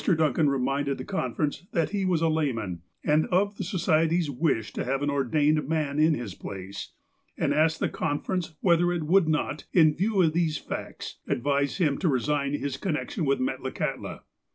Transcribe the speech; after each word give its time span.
Duncan 0.03 0.49
reminded 0.49 0.97
the 0.97 1.03
conference 1.05 1.67
that 1.73 1.91
he 1.91 2.05
was 2.05 2.23
a 2.23 2.27
layman, 2.27 2.81
and 3.03 3.27
of 3.27 3.57
the 3.57 3.63
Society's 3.63 4.31
wish 4.31 4.73
to 4.73 4.83
have 4.83 5.03
an 5.03 5.11
ordained 5.11 5.67
man 5.69 5.99
in 5.99 6.15
his 6.15 6.33
place, 6.33 6.93
and 7.37 7.53
asked 7.53 7.79
the 7.79 7.87
conference 7.87 8.55
whether 8.61 8.91
it 8.91 9.03
would 9.03 9.27
not, 9.27 9.65
in 9.73 9.93
view 9.93 10.23
of 10.23 10.33
these 10.33 10.57
facts, 10.57 11.19
advise 11.27 11.77
him 11.77 11.99
to 11.99 12.09
resign 12.09 12.53
j 12.53 12.57
his 12.57 12.77
connection 12.77 13.25
with 13.25 13.37
Metlakahtla. 13.37 14.21